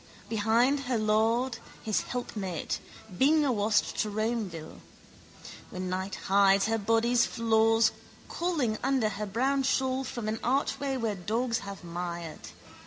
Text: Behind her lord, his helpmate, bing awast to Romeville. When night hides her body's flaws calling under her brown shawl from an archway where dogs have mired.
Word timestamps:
Behind 0.29 0.79
her 0.89 0.97
lord, 0.97 1.59
his 1.83 2.01
helpmate, 2.01 2.79
bing 3.15 3.45
awast 3.45 3.95
to 3.97 4.09
Romeville. 4.09 4.79
When 5.69 5.91
night 5.91 6.15
hides 6.25 6.65
her 6.65 6.79
body's 6.79 7.27
flaws 7.27 7.91
calling 8.27 8.79
under 8.83 9.09
her 9.09 9.27
brown 9.27 9.61
shawl 9.61 10.03
from 10.03 10.27
an 10.27 10.39
archway 10.43 10.97
where 10.97 11.13
dogs 11.13 11.59
have 11.59 11.83
mired. 11.83 12.41